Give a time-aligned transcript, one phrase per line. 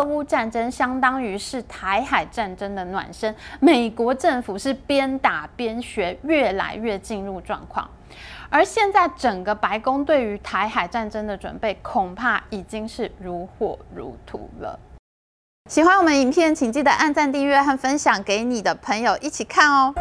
[0.00, 7.88] 俄乌战争相当于是台海战争的暖身，美国政府是边打边学，越来越进入状况。
[8.48, 14.78] 而现在整个白宫对于台海战争的准备，恐怕已经是如火如荼了。
[15.68, 19.94] 喜欢我们影片，请记得按赞、订阅和分享给你的朋友一起看哦。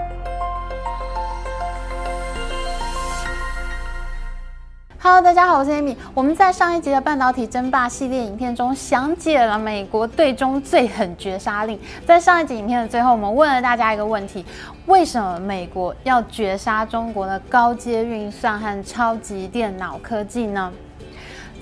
[5.02, 5.96] Hello，大家好，我是 Amy。
[6.14, 11.80] 我们在上一集的半导体争霸系列影片中，详解了美国对中最狠绝杀令。
[12.06, 14.46] 在上一集影片的最后，我们问了大家一个问题：
[14.88, 20.70] 为什么美国要绝杀中国的高阶运算和超级电脑科技呢？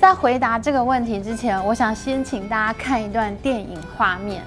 [0.02, 4.42] 在回答这个问题之前，我想先请大家看一段电影画面。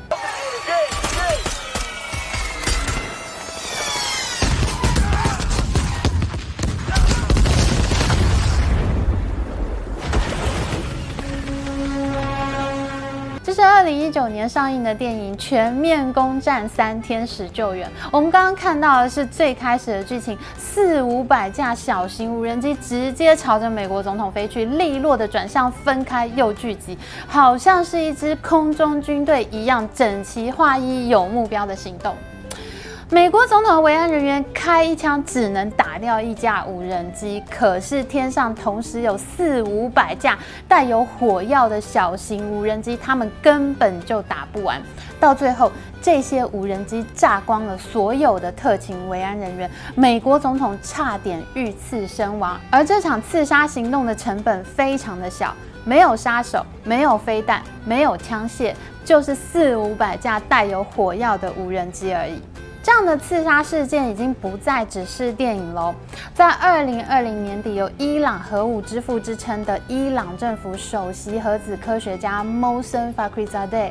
[13.80, 17.88] 二零一九年上映的电影《全面攻占三天使救援》。
[18.12, 32.14] 我们刚刚看到的是最开始的剧情，四五百架小型无人机直接朝着美国总统飞去，利落的转向，分开又聚集，好像是一支空中军队一样，整齐划一，有目标的行动。
[33.12, 44.80] 美国总统的维安人员开一枪只能打掉一架无人机，可是天上同时有四五百架带有火药的小型无人机，他们根本就打不完。
[45.18, 52.60] 到最后，这些无人机炸光了所有的特勤维安人员，美国总统差点遇刺身亡。
[52.70, 55.52] 而这场刺杀行动的成本非常的小，
[55.84, 58.72] 没有杀手，没有飞弹，没有枪械，
[59.04, 62.40] 就是四五百架带有火药的无人机而已。
[62.82, 65.94] 这样的刺杀事件已经不再只是电影喽。
[66.34, 73.90] 在二零二零年底，有伊朗核武之父之称的伊朗政府首席核子科学家 m o s e n Fakhrizadeh，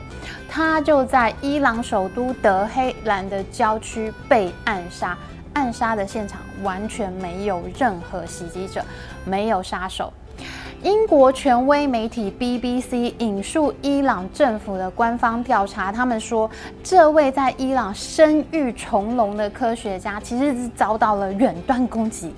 [0.50, 5.18] 他就在伊朗首都德黑兰的郊区被暗杀。
[5.54, 8.84] 暗杀的现场完全没有任何袭击者，
[9.26, 10.14] 没有杀手。
[10.82, 16.50] 英国权威媒体 BBC 引述伊朗政府的官方调查，他们说，
[16.82, 22.34] 这位在伊朗声誉重隆的科学家其实是遭到了远端攻击。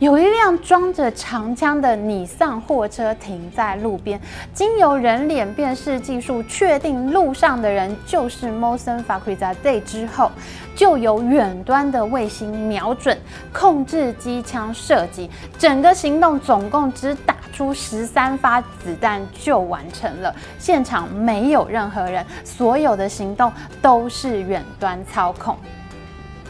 [0.00, 4.20] 有一辆装着长枪的尼桑货车停在路边，
[4.52, 10.30] 经由人脸辨识技术确定路上的人就是 Mohsen f a k r i z a d e 之后，
[10.74, 13.16] 就由远端的卫星瞄准，
[13.52, 15.30] 控制机枪射击。
[15.56, 23.50] 整个行动总共只打出十三发子弹就完成了，现场没有任何人，所有的行动
[23.80, 25.56] 都是远端操控。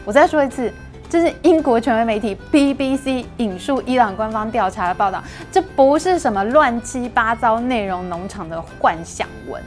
[0.03, 0.69] 我再说一次。
[1.09, 9.63] 这是英国权威媒体 BBC 引述伊朗官方调查的报道，这不是什么乱七八糟内容农场的幻想文。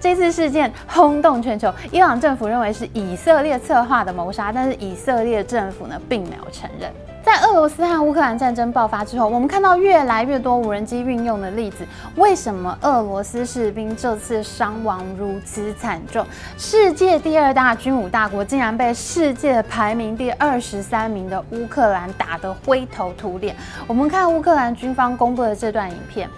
[0.00, 6.88] 这次事件轰动全球，伊朗政府认为是以色列策划的谋杀，但是以色列政府呢并没有承认。
[7.20, 11.84] 在俄罗斯和乌克兰战争爆发之后，我们看到越来越多无人机运用的例子。
[12.14, 16.24] 为什么俄罗斯士兵这次伤亡如此惨重？
[16.56, 23.54] 世界第二大军武大国竟然被世界排名第二十三名的乌克兰打得灰头土脸。
[23.86, 26.30] 我们看乌克兰军方公布的这段影片。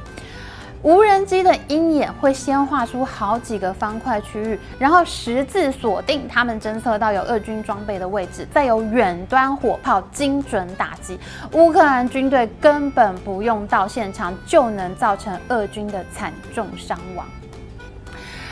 [0.83, 11.21] 无人机的鹰眼会先画出好几个方块区域，然后十字锁定他们侦测到有俄军装备的位置，再由远端火炮精准打击。
[11.53, 17.27] 乌克兰军队根本不用到现场，就能造成俄军的惨重伤亡。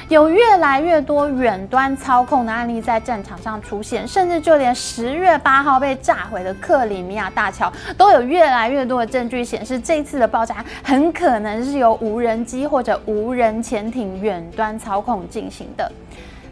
[0.09, 15.93] 有越来越多远端操控的案例在战场上出现，甚至就连十月八号被炸毁的克里米亚大桥，都有越来越多的证据显示，这次的爆炸很可能是由无人机或者无人潜艇远端操控进行的。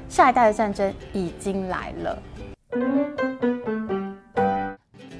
[0.06, 2.18] 下一代的战争已经来了。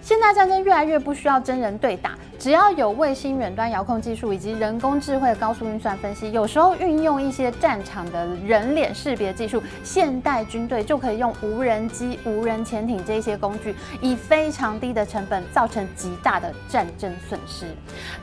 [0.03, 17.65] 现在战争越来越不需要真人对打，只要有卫星远端遥控技术以及人工智慧的高速运算分析，有时候运用一些战场的人脸识别技术，现代军队就可以用无人机、无人潜艇这些工具，以非常低的成本造成极大的战争损失。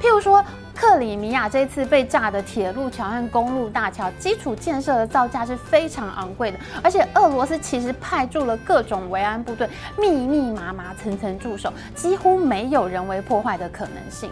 [0.02, 0.44] 譬如说，
[0.76, 9.68] 克里米亚这次被炸的铁路桥和公路大桥，基础建设的造价是非常昂贵的，而且俄罗斯其实派驻了各种维安部队，
[9.98, 14.32] 密密麻麻、层层驻守，几乎没有人为破坏的可能性。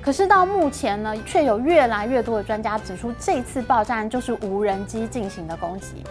[0.00, 6.02] 可是到目前呢，却有越来越多的专家指出，这次爆炸就是无人机进行的攻击。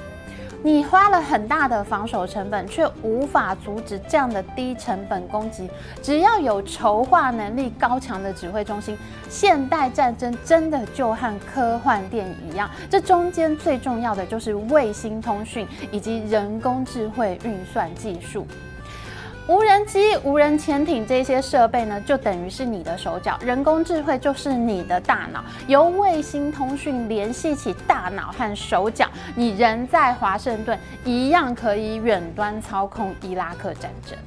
[0.63, 5.67] 你花了很大的防守成本，却无法阻止这样的低成本攻击。
[6.03, 8.95] 只要有筹划能力高强的指挥中心，
[9.27, 12.69] 现代战争真的就和科幻电影一样。
[12.91, 18.45] 这中间最重要的就是卫星通讯以及人工智慧运算技术。
[19.51, 34.17] 无人机、无人潜艇这些设备呢，就等于是你的手脚；人工智慧就是你的大脑，由卫星通讯联系起大脑和手脚，你人在华盛顿一样可以远端操控伊拉克战争。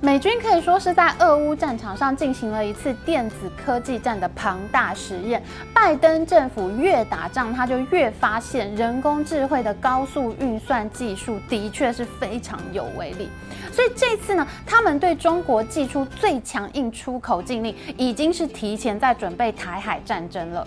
[0.00, 5.42] 美军可以说是在俄乌战场上进行了一次电子科技战的庞大实验。
[5.74, 13.28] 拜登政府越打仗，他就越发现人工智慧的高速运算技术的确是非常有威力。
[13.72, 20.64] 所以这次呢，他们对中国祭出最强硬出口禁令，已经是提前在准备台海战争了。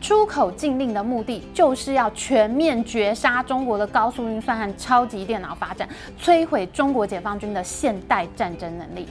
[0.00, 5.88] 出口禁令的目的就是要全面绝杀中国的高速运算和超级电脑发展，
[6.20, 9.08] 摧毁中国解放军的现代战争能力。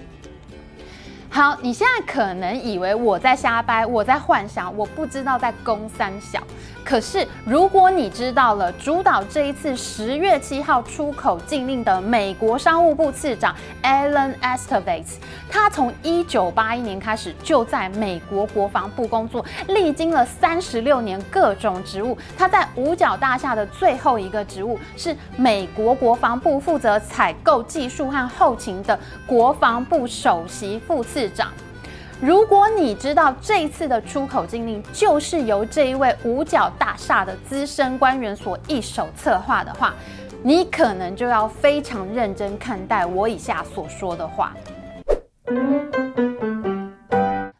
[1.29, 6.43] 好，你现在可能以为我在瞎掰，我在幻想，我不知道在攻三小。
[6.83, 15.05] 可是，如果你知道了主导这一次十月七号出口禁令的美国商务部次长 Alan Estevez，
[15.49, 22.17] 他从一九八一年开始就在美国国防部工作，历经了三十六年各种职务。
[22.37, 31.49] 他在五角大厦的最后一个职务是美国国防部负责采购技术和后勤的国防部首席副次长。
[32.21, 39.95] 如果你知道这一次的出口禁令就是由这一位五角大厦的资深官员所一手策划的话，
[40.43, 44.55] 你可能就要非常认真看待我以下所说的话。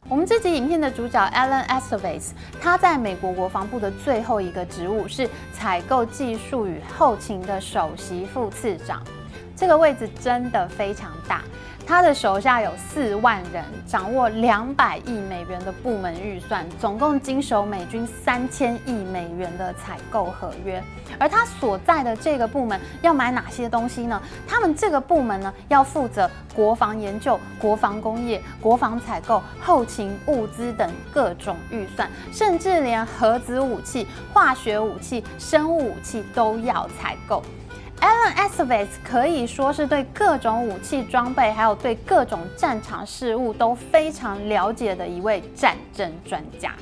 [0.07, 2.29] 我们这集影片的主角 Alan Estevez，
[2.61, 9.01] 他在美国国防部的最后一个职务是采购技术与后勤的首席副次长，
[9.61, 11.43] 这个位置真的非常大。
[11.85, 20.83] 他的手下有四万人，掌握两百亿美元的部门预算，总共经手美军三千亿美元的采购合约。
[21.19, 24.19] 而他所在的这个部门要买哪些东西呢？
[24.47, 37.43] 他们这个部门呢，要负责国防研究、国防工业、国防采购、后勤物资等各种预算，甚至连核子武器、化学武器、生物武器都要采购。
[38.01, 46.74] Alan Estevez 可以说是对各种武器装备，还有对各种战场事物都非常了解的一位战争专家。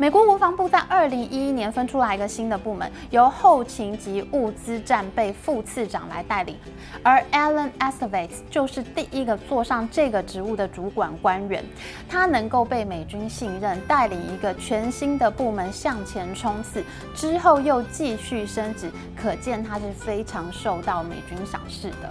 [0.00, 6.56] 美国国防部在二零一一年分出来一个新的部门，由后勤及物资战备副次长来带领，
[7.02, 11.62] 而 Alan Estevez 就是第一个坐上这个职务的主管官员。
[12.08, 16.82] 他能够被美军信任，带领一个全新的部门向前冲刺，
[17.14, 22.10] 之后又继续升职，可见他是非常受到美军赏识的。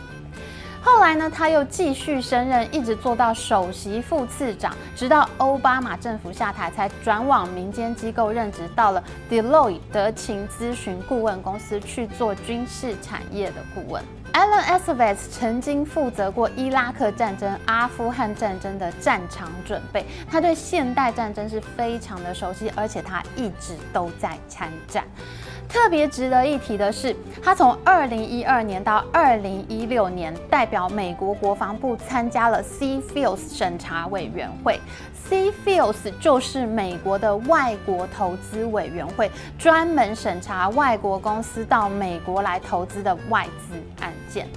[0.81, 14.03] 后来呢，他又继续升任，一直做到首席副次长，直到奥巴马政府下台，才转往民间机构任职，到了 Deloitte 德勤咨询顾问公司去做军事产业的顾问。
[14.31, 25.03] Alan Estevez 曾经负责过伊拉克战争、阿富汗战争的战场准备，他对现代战争是非常的熟悉，而且他一直都在参战。
[25.69, 34.80] 特别值得一提的是，他从二零一二年到二零一六年，代表美国国防部参加了 CFIUS 审查委员会。
[35.30, 39.30] CFIUS 就是美国的外国投资委员会，
[39.60, 44.47] 专门审查外国公司到美国来投资的外资案件。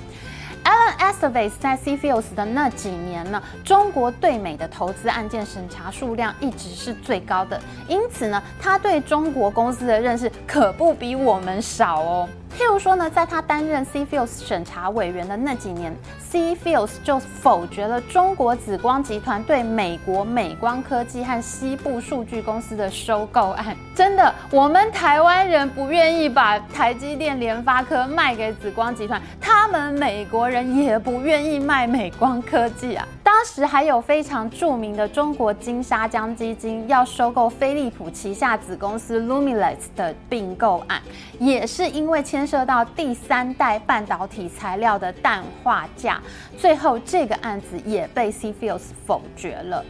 [0.65, 12.29] Alan Estevez 在 seafield 的那几年呢，中国对美的投资案件审查数量一直是最高的，因此呢，他对中国公司的认识可不比我们少哦。
[12.59, 23.77] 譬如说呢，在他担任 C Fields 审查委员的那几年，C Fields 就否决了中国紫光集团对美国美光科技和西部数据公司的收购案。
[23.95, 33.07] 真的，我们台湾人不愿意把台积电、联发科卖给紫光集团，他们美国人也不愿意卖美光科技啊。
[33.35, 41.01] 当时还有非常著名的中国金沙江基金要收购飞利浦旗下子公司 Lumileds 的并购案，
[41.41, 46.21] 也是因为牵涉到第三代半导体材料的氮化价，
[46.59, 49.83] 最后这个案子也被 C Fields 否决了。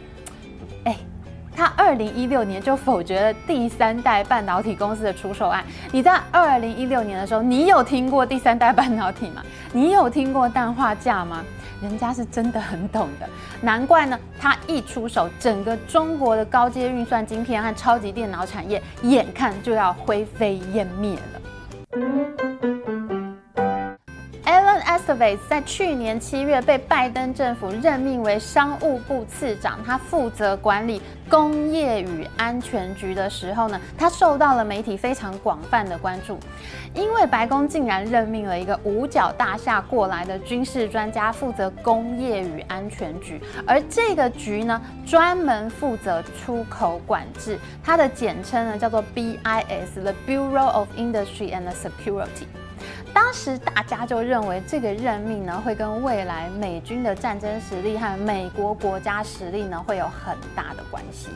[0.85, 0.95] 哎，
[1.55, 5.63] 他二零一六年就否决了第三代半导体公司的出售案。
[5.91, 9.43] 你在二零一六年的时候，你有听过第三代半导体吗？
[9.71, 11.43] 你有听过氮化镓吗？
[11.81, 13.27] 人家是真的很懂的，
[13.59, 22.42] 难怪呢，他一出手，整个中国的高阶运算晶片和超级电脑产业，眼看就要灰飞烟灭了。
[25.47, 36.39] 在去年七月被拜登政府任命为商务部次长，他负责管理工业与安全局的时候呢，他受到了媒体非常广泛的关注，
[36.93, 52.47] 因为白宫竟然任命了一个五角大厦过来的军事专家负责工业与安全局，而这个局呢，专门负责出口管制，它的简称呢叫做 BIS，The Bureau of Industry and Security。
[53.13, 61.29] 当时大家就认为这个任命呢，会跟未来美军的战争实力和美国国家实力呢，会有很大的关系。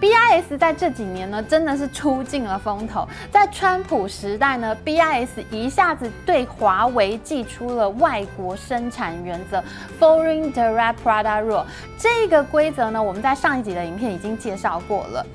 [0.00, 3.04] BIS 在这几年呢，真的是出尽了风头。
[3.32, 9.60] 在川普时代呢，BIS 一下子对华为祭出了外国生产原则
[9.98, 11.64] （Foreign Direct Product Rule）。
[11.98, 15.26] 这个规则呢，我们在上一集的影片已经介绍过了。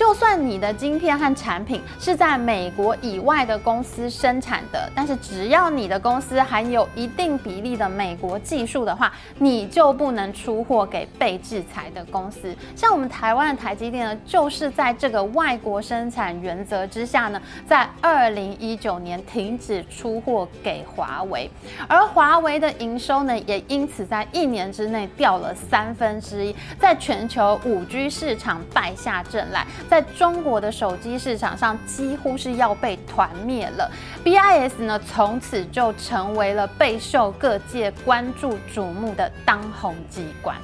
[0.00, 12.56] 就算你的晶片和产品是在美国以外的公司生产的，但是只要你的公司含有一定比例的美国技术的话，你就不能出货给被制裁的公司。
[12.74, 17.38] 像我们台湾的台积电呢，就是在这个外国生产原则之下呢，
[17.68, 21.50] 在二零一九年停止出货给华为，
[21.86, 29.66] 而华为的营收呢，也因此在一年之内掉了三分之一，在全球五 G 市场败下阵来。
[29.90, 33.90] 在中国的手机市场上，几乎是要被团灭了。
[34.24, 40.56] BIS 呢，从此就成为了备受各界关注瞩目的当红机关。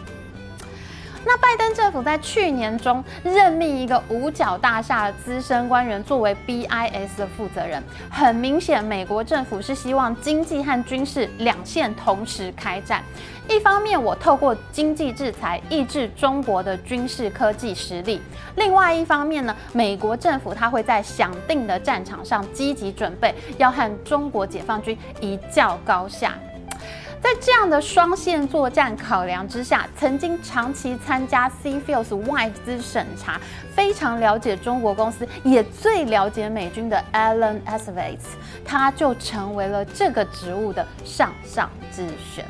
[1.28, 13.02] 那拜登政府在去年中任命一个五角大厦的资深官员作为 BIS 的负责人，很明显，美国政府是希望经济和军事两线同时开战。
[13.48, 18.20] 一方面，我透过经济制裁抑制中国的军事科技实力；
[18.54, 26.34] 另外一方面呢，美国政府它会在响定的战场上积极准备，要和中国解放军一较高下。
[27.22, 33.40] 在这样的双线作战考量之下，曾经长期参加 CFIUS 外资审查、
[33.74, 38.20] 非常了解中国公司，也最了解美军的 Alan Estevez，
[38.64, 42.44] 他就成为了这个职务的上上之选。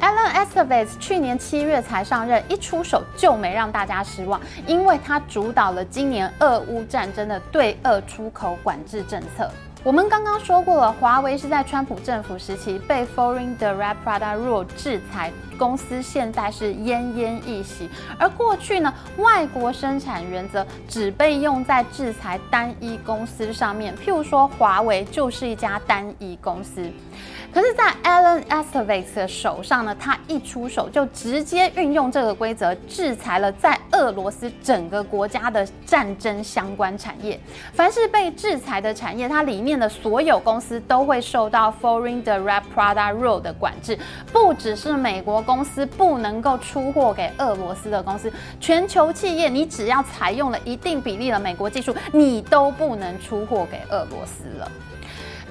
[0.00, 9.50] Alan Estevez 去年七月才上任，一出手就没让大家失望，因为他主导了今年俄乌战争的对俄出口管制政策。
[9.84, 17.90] 我们刚刚说过了，华为是在川普政府时期被 Foreign Direct Product Rule 制裁，公司现在是奄奄一息。
[18.18, 26.90] 而过去呢，外国生产原则只被用在制裁单一公司上面，譬如说华为就是一家单一公司。
[27.54, 37.38] 可是，在 Alan Estevez 的手上呢，他一出手就直接运用这个规则，制裁了在俄罗斯整个国家的战争相关产业。
[37.72, 43.96] 凡是被制裁的产业，它里面的所有公司都会受到 Foreign Direct Product Rule 的管制。
[44.32, 54.68] 不只是美国公司不能够出货给俄罗斯的公司，全球企业，你只要采用了一定比例的美国技术，你都不能出货给俄罗斯了。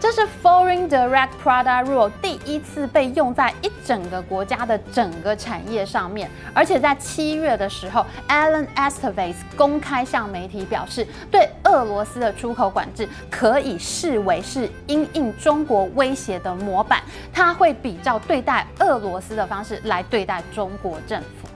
[0.03, 21.48] 这是 Foreign Direct Product Rule 第一次被用在一整个国家的整个产业上面，而且在七月的时候，Alan Estevez 公开向媒体表示，对俄罗斯的出口管制可以视为是因应中国威胁的模板，他会比照对待俄罗斯的方式来对待中国政府。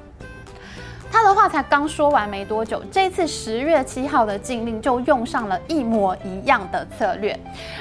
[1.12, 7.38] 他的话才刚说完没多久，这次十月七号的禁令就用上了一模一样的策略。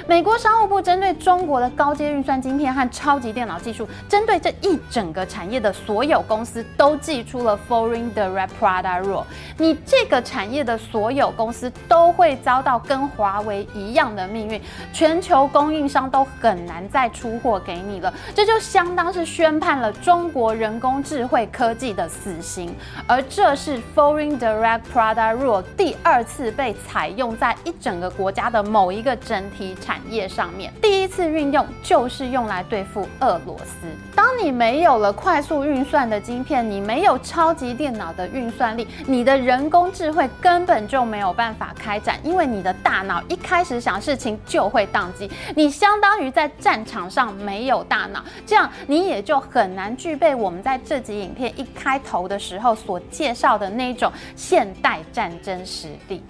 [0.06, 9.24] 美国商务部针对中国的高阶运算晶片和超级电脑技术，针对这一整个产业的所有公司都寄出了 Foreign Direct Product Rule。
[9.58, 14.60] 你这个产业的所有公司都会遭到跟华为一样的命运，
[14.92, 18.12] 全球供应商都很难再出货给你了。
[18.34, 22.74] 这就相当是宣判了中国人工智慧科技的死刑。
[23.06, 30.72] 而这是 Foreign Direct Product Rule 第二次被采用在一整个国家的某一个整体产业上面。
[30.80, 33.86] 第一次运用就是用来对付俄罗斯。
[34.14, 45.30] 当你没有了快速运算的晶片，你没有超级电脑的运算力，你的人工智慧根本就没有办法开展，因为你的大脑一开始想事情就会宕机。
[45.54, 56.22] 你相当于在战场上没有大脑，这样你也就很难具备我们在这集影片一开头的时候所介绍的那种现代战争实力。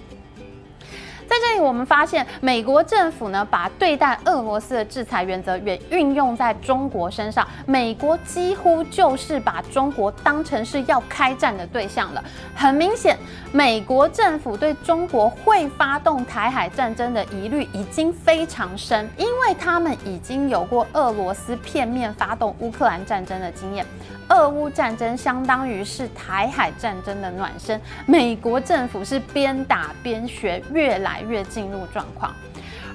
[1.28, 7.46] 在这里，我们发现美国政府呢，把对待俄罗斯的制裁原则也运用在中国身上。
[7.66, 12.22] 美国几乎就是把中国当成是要开战的对象了。
[12.54, 13.18] 很明显，
[13.52, 23.84] 美国政府对中国会发动台海战争的疑虑已经非常深，因为他们已经有过俄罗斯片面发动乌克兰战争的经验。
[24.28, 32.34] 俄乌战争相当于是台海战争的暖身，美国政府是边打边学，越来越进入状况。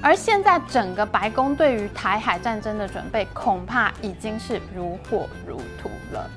[0.01, 6.30] 而现在整个白宫对于台海战争的准备，恐怕已经是如火如荼了。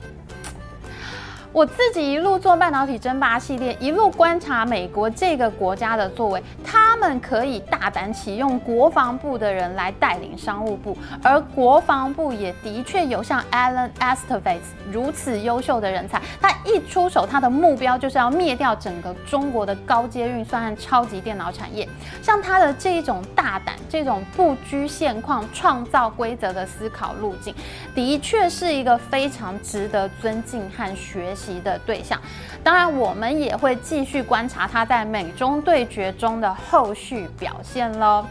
[1.54, 14.58] 我自己一路做半导体争霸系列，一路观察美国这个国家的作为，他们可以大胆启用国防部的人来带领商务部，而国防部也的确有像 Alan Estevez
[14.90, 16.20] 如此优秀的人才。
[16.40, 21.88] 他一出手，他的目标就是要灭掉整个中国的高阶运算和超级电脑产业。
[22.20, 27.54] 像他的这一种大胆、这种不拘现况、创造规则的思考路径，
[27.94, 32.18] 的确是一个非常值得尊敬和学习习的对象，
[32.62, 38.24] 当然我们也会继续观察他在美中对决中的后续表现喽。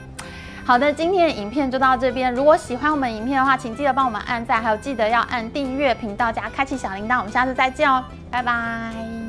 [0.65, 2.33] 好的，今天的影片就到这边。
[2.33, 7.19] 如果喜欢我们影片的话，请记得帮我们按赞，还有记得要按订阅频道加开启小铃铛。
[7.19, 9.22] 我们下次再见哦，拜拜。